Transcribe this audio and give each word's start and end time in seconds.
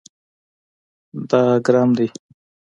دا 1.29 1.41
ګرم 1.65 1.89
دی 1.97 2.07